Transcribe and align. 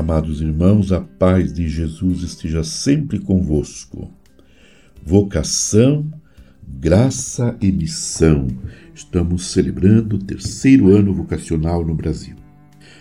Amados 0.00 0.40
irmãos, 0.40 0.92
a 0.92 1.02
paz 1.02 1.52
de 1.52 1.68
Jesus 1.68 2.22
esteja 2.22 2.64
sempre 2.64 3.18
convosco. 3.18 4.10
Vocação, 5.04 6.10
graça 6.66 7.54
e 7.60 7.70
missão. 7.70 8.48
Estamos 8.94 9.48
celebrando 9.48 10.16
o 10.16 10.18
terceiro 10.18 10.88
ano 10.88 11.12
vocacional 11.12 11.84
no 11.84 11.94
Brasil. 11.94 12.34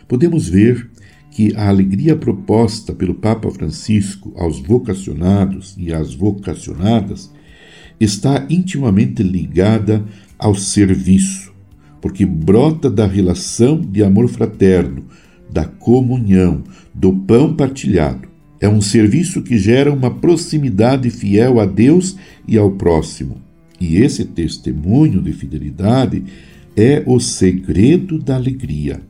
Podemos 0.10 0.50
ver 0.50 0.90
que 1.32 1.56
a 1.56 1.70
alegria 1.70 2.18
proposta 2.18 2.94
pelo 2.94 3.16
Papa 3.16 3.50
Francisco 3.50 4.34
aos 4.36 4.60
vocacionados 4.60 5.76
e 5.78 5.94
às 5.94 6.14
vocacionadas 6.14 7.34
está 7.98 8.46
intimamente 8.50 9.24
ligada 9.24 10.04
ao 10.38 10.54
serviço, 10.54 11.54
porque 12.02 12.26
brota 12.26 12.90
da 12.90 13.08
relação 13.08 13.80
de 13.80 14.04
amor 14.04 14.28
fraterno, 14.28 15.06
da 15.52 15.66
comunhão, 15.66 16.64
do 16.94 17.14
pão 17.14 17.54
partilhado. 17.54 18.28
É 18.60 18.68
um 18.68 18.82
serviço 18.82 19.42
que 19.42 19.58
gera 19.58 19.92
uma 19.92 20.12
proximidade 20.12 21.10
fiel 21.10 21.60
a 21.60 21.66
Deus 21.66 22.18
e 22.48 22.58
ao 22.58 22.72
próximo. 22.72 23.38
E 23.80 23.98
esse 23.98 24.26
testemunho 24.26 25.22
de 25.22 25.32
fidelidade 25.32 26.24
é 26.76 27.02
o 27.06 27.20
segredo 27.20 28.20
da 28.20 28.36
alegria. 28.36 29.02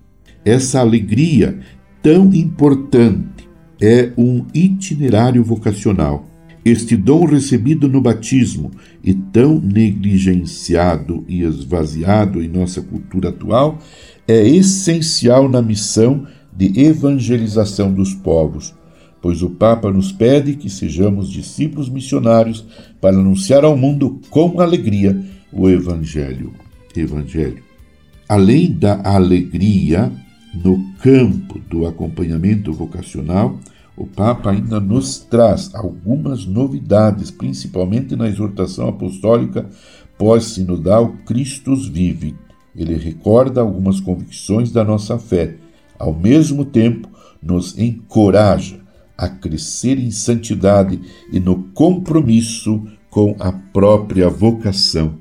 Essa 0.46 0.80
alegria 0.80 1.60
tão 2.02 2.34
importante 2.34 3.50
é 3.82 4.12
um 4.18 4.46
itinerário 4.54 5.44
vocacional. 5.44 6.28
Este 6.64 6.96
dom 6.96 7.26
recebido 7.26 7.88
no 7.88 8.02
batismo 8.02 8.70
e 9.04 9.14
tão 9.14 9.60
negligenciado 9.60 11.24
e 11.28 11.42
esvaziado 11.42 12.44
em 12.44 12.48
nossa 12.48 12.82
cultura 12.82 13.30
atual 13.30 13.80
é 14.32 14.48
essencial 14.48 15.50
na 15.50 15.60
missão 15.60 16.28
de 16.56 16.80
evangelização 16.80 17.92
dos 17.92 18.14
povos, 18.14 18.76
pois 19.20 19.42
o 19.42 19.50
Papa 19.50 19.92
nos 19.92 20.12
pede 20.12 20.54
que 20.54 20.70
sejamos 20.70 21.32
discípulos 21.32 21.90
missionários 21.90 22.64
para 23.02 23.18
anunciar 23.18 23.64
ao 23.64 23.76
mundo 23.76 24.22
com 24.30 24.62
alegria 24.62 25.20
o 25.52 25.68
Evangelho. 25.68 26.54
Evangelho. 26.96 27.64
Além 28.28 28.72
da 28.72 29.02
alegria, 29.04 30.12
no 30.54 30.80
campo 31.02 31.60
do 31.68 31.88
acompanhamento 31.88 32.72
vocacional, 32.72 33.60
o 33.98 34.06
Papa 34.06 34.52
ainda 34.52 34.80
nos 34.80 35.18
traz 35.18 35.74
algumas 35.74 36.46
novidades, 36.46 37.32
principalmente 37.32 38.16
na 38.16 38.30
exortação 38.30 38.90
apostólica 38.90 39.68
pós-sinodal 40.20 41.14
Christus 41.26 41.88
Vive. 41.88 42.36
Ele 42.80 42.96
recorda 42.96 43.60
algumas 43.60 44.00
convicções 44.00 44.72
da 44.72 44.86
nossa 44.86 45.20
fé, 45.20 45.56
ao 46.00 46.18
mesmo 46.18 46.64
tempo 46.64 47.10
nos 47.44 47.78
encoraja 47.78 48.80
a 49.18 49.28
crescer 49.28 50.00
em 50.00 50.10
santidade 50.12 50.98
e 51.30 51.42
no 51.42 51.64
compromisso 51.74 52.82
com 53.10 53.36
a 53.38 53.52
própria 53.52 54.30
vocação. 54.30 55.18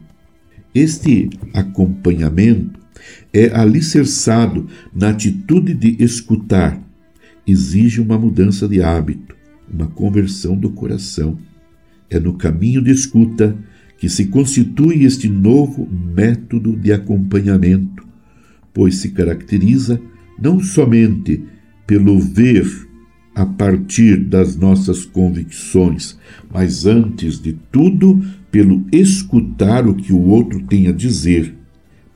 Este 0.72 1.28
acompanhamento 1.52 2.78
é 3.32 3.52
alicerçado 3.52 4.68
na 4.94 5.10
atitude 5.10 5.74
de 5.74 5.96
escutar. 5.98 6.80
Exige 7.44 8.00
uma 8.00 8.16
mudança 8.16 8.68
de 8.68 8.80
hábito, 8.80 9.34
uma 9.68 9.88
conversão 9.88 10.56
do 10.56 10.70
coração. 10.70 11.36
É 12.08 12.20
no 12.20 12.34
caminho 12.34 12.80
de 12.80 12.92
escuta 12.92 13.56
que 13.98 14.08
se 14.08 14.26
constitui 14.26 15.04
este 15.04 15.28
novo 15.28 15.88
método 15.90 16.76
de 16.76 16.92
acompanhamento, 16.92 18.06
pois 18.72 18.96
se 18.96 19.10
caracteriza 19.10 20.00
não 20.40 20.60
somente 20.60 21.42
pelo 21.86 22.18
ver 22.18 22.66
a 23.34 23.44
partir 23.44 24.16
das 24.24 24.56
nossas 24.56 25.04
convicções, 25.04 26.16
mas 26.52 26.86
antes 26.86 27.40
de 27.40 27.52
tudo 27.70 28.20
pelo 28.50 28.84
escutar 28.90 29.86
o 29.86 29.94
que 29.94 30.12
o 30.12 30.20
outro 30.20 30.62
tem 30.62 30.88
a 30.88 30.92
dizer 30.92 31.58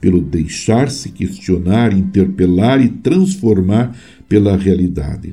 pelo 0.03 0.21
deixar-se 0.21 1.11
questionar, 1.11 1.97
interpelar 1.97 2.85
e 2.85 2.89
transformar 2.89 3.97
pela 4.29 4.57
realidade. 4.57 5.33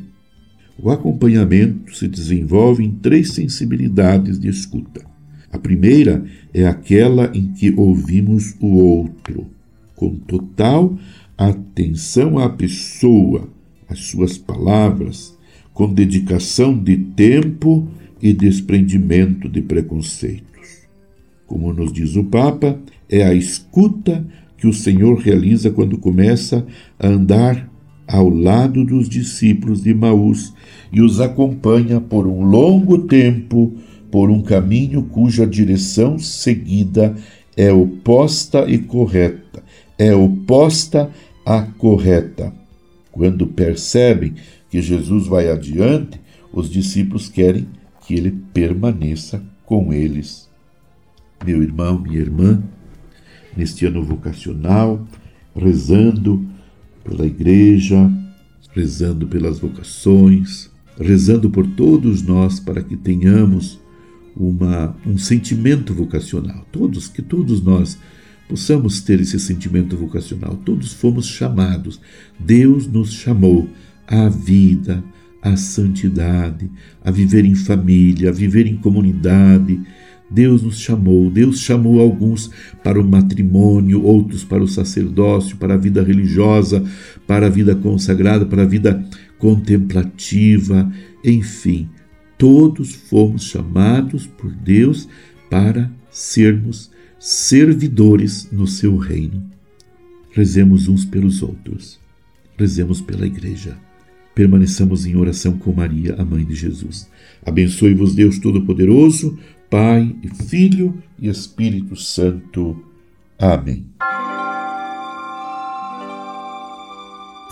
O 0.78 0.92
acompanhamento 0.92 1.98
se 1.98 2.08
desenvolve 2.08 2.86
em 2.86 2.92
três 2.92 3.34
sensibilidades 3.34 4.38
de 4.38 4.48
escuta. 4.48 5.09
A 5.52 5.58
primeira 5.58 6.24
é 6.54 6.66
aquela 6.66 7.32
em 7.34 7.52
que 7.54 7.74
ouvimos 7.76 8.56
o 8.60 8.68
outro, 8.68 9.48
com 9.96 10.16
total 10.16 10.98
atenção 11.38 12.38
à 12.38 12.50
pessoa, 12.50 13.50
às 13.88 14.00
suas 14.00 14.38
palavras, 14.38 15.38
com 15.74 15.92
dedicação 15.92 16.78
de 16.78 16.98
tempo 16.98 17.88
e 18.22 18.34
desprendimento 18.34 19.48
de 19.48 19.62
preconceitos. 19.62 20.88
Como 21.48 21.74
nos 21.74 21.92
diz 21.92 22.16
o 22.16 22.24
Papa, 22.24 22.80
é 23.10 23.24
a 23.24 23.34
escuta 23.34 24.26
que 24.58 24.68
o 24.68 24.74
Senhor 24.74 25.18
realiza 25.18 25.72
quando 25.72 25.98
começa 25.98 26.68
a 27.00 27.08
andar 27.08 27.70
ao 28.06 28.28
lado 28.28 28.84
dos 28.84 29.08
discípulos 29.08 29.84
de 29.84 29.94
Maús 29.94 30.54
e 30.92 31.02
os 31.02 31.22
acompanha 31.22 32.02
por 32.02 32.28
um 32.28 32.44
longo 32.44 33.00
tempo 33.00 33.74
por 34.12 34.30
um 34.30 34.42
caminho 34.42 35.04
cuja 35.04 35.46
direção 35.46 36.18
seguida 36.18 37.16
é 37.56 37.72
oposta 37.72 38.70
e 38.70 38.78
correta, 38.78 39.64
é 39.98 40.14
oposta 40.16 41.10
à 41.46 41.62
correta. 41.62 42.54
Quando 43.12 43.48
percebem 43.48 44.34
que 44.70 44.82
Jesus 44.82 45.28
vai 45.28 45.50
adiante, 45.50 46.20
os 46.54 46.70
discípulos 46.70 47.28
querem 47.28 47.68
que 48.06 48.14
ele 48.14 48.32
permaneça 48.54 49.44
com 49.66 49.94
eles. 49.94 50.50
Meu 51.46 51.62
irmão, 51.62 52.00
minha 52.00 52.20
irmã, 52.20 52.64
neste 53.56 53.86
ano 53.86 54.04
vocacional, 54.04 55.06
rezando 55.56 56.46
pela 57.04 57.26
igreja, 57.26 58.10
rezando 58.74 59.28
pelas 59.28 59.60
vocações, 59.60 60.70
rezando 61.00 61.50
por 61.50 61.66
todos 61.66 62.22
nós 62.22 62.60
para 62.60 62.82
que 62.82 62.96
tenhamos 62.96 63.80
uma, 64.40 64.96
um 65.06 65.18
sentimento 65.18 65.94
vocacional. 65.94 66.66
Todos, 66.72 67.08
que 67.08 67.22
todos 67.22 67.62
nós 67.62 67.98
possamos 68.48 69.02
ter 69.02 69.20
esse 69.20 69.40
sentimento 69.40 69.98
vocacional. 69.98 70.56
Todos 70.66 70.94
fomos 70.94 71.28
chamados. 71.28 72.00
Deus 72.40 72.88
nos 72.88 73.14
chamou 73.14 73.70
à 74.08 74.30
vida, 74.30 75.04
à 75.42 75.56
santidade, 75.56 76.70
a 77.04 77.12
viver 77.12 77.46
em 77.46 77.56
família, 77.56 78.30
a 78.30 78.34
viver 78.34 78.66
em 78.66 78.78
comunidade, 78.78 79.80
Deus 80.30 80.62
nos 80.62 80.80
chamou, 80.80 81.30
Deus 81.30 81.60
chamou 81.60 82.00
alguns 82.00 82.52
para 82.84 83.02
o 83.02 83.04
matrimônio, 83.04 84.04
outros 84.04 84.44
para 84.44 84.62
o 84.62 84.68
sacerdócio, 84.68 85.58
para 85.58 85.74
a 85.74 85.78
vida 85.78 86.04
religiosa, 86.04 86.84
para 87.26 87.48
a 87.48 87.50
vida 87.50 87.76
consagrada, 87.76 88.46
para 88.46 88.62
a 88.62 88.68
vida 88.68 89.04
contemplativa, 89.40 90.92
enfim, 91.26 91.90
todos 92.40 92.96
fomos 92.96 93.44
chamados 93.44 94.26
por 94.26 94.50
Deus 94.50 95.10
para 95.50 95.92
sermos 96.10 96.90
servidores 97.20 98.50
no 98.50 98.66
seu 98.66 98.96
reino. 98.96 99.44
Rezemos 100.32 100.88
uns 100.88 101.04
pelos 101.04 101.44
outros, 101.44 102.00
rezemos 102.58 103.02
pela 103.02 103.28
igreja. 103.28 103.78
Permaneçamos 104.34 105.06
em 105.06 105.18
oração 105.18 105.58
com 105.58 105.74
Maria, 105.74 106.16
a 106.18 106.24
mãe 106.24 106.46
de 106.46 106.56
Jesus. 106.56 107.10
Abençoe-vos, 107.46 108.16
Deus 108.16 108.40
Todo-Poderoso. 108.40 109.38
Pai, 109.70 110.16
e 110.24 110.30
Filho 110.46 110.98
e 111.20 111.28
Espírito 111.28 111.96
Santo. 111.96 112.84
Amém. 113.38 113.86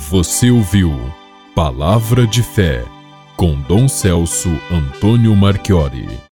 Você 0.10 0.50
ouviu 0.50 0.92
Palavra 1.54 2.26
de 2.26 2.42
Fé 2.42 2.97
com 3.38 3.54
Dom 3.62 3.88
Celso 3.88 4.50
Antônio 4.72 5.36
Marchiori. 5.36 6.20